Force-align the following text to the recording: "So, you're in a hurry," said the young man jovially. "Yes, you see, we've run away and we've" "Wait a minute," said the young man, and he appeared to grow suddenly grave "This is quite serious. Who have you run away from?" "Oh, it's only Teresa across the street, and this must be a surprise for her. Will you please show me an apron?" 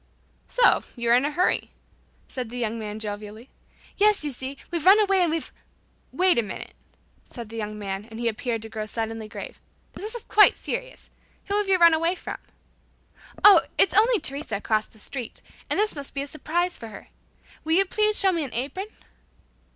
"So, 0.47 0.83
you're 0.95 1.13
in 1.13 1.25
a 1.25 1.29
hurry," 1.31 1.69
said 2.27 2.49
the 2.49 2.57
young 2.57 2.79
man 2.79 2.97
jovially. 2.97 3.51
"Yes, 3.97 4.23
you 4.25 4.31
see, 4.31 4.57
we've 4.71 4.83
run 4.83 4.99
away 4.99 5.21
and 5.21 5.29
we've" 5.29 5.53
"Wait 6.21 6.39
a 6.39 6.41
minute," 6.41 6.73
said 7.23 7.49
the 7.49 7.55
young 7.55 7.77
man, 7.77 8.05
and 8.09 8.19
he 8.19 8.27
appeared 8.27 8.63
to 8.63 8.69
grow 8.69 8.87
suddenly 8.87 9.27
grave 9.27 9.61
"This 9.93 10.15
is 10.15 10.25
quite 10.25 10.57
serious. 10.57 11.11
Who 11.49 11.57
have 11.59 11.67
you 11.67 11.77
run 11.77 11.93
away 11.93 12.15
from?" 12.15 12.39
"Oh, 13.45 13.61
it's 13.77 13.93
only 13.93 14.19
Teresa 14.19 14.55
across 14.57 14.87
the 14.87 14.97
street, 14.97 15.43
and 15.69 15.77
this 15.79 15.95
must 15.95 16.15
be 16.15 16.23
a 16.23 16.25
surprise 16.25 16.79
for 16.79 16.87
her. 16.87 17.09
Will 17.63 17.73
you 17.73 17.85
please 17.85 18.17
show 18.19 18.31
me 18.31 18.43
an 18.43 18.55
apron?" 18.55 18.87